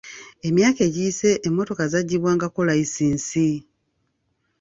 [0.47, 3.47] Emyaka egiyise emmotoka zaggyibwangako layisinsi.